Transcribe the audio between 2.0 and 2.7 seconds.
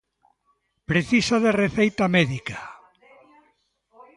médica.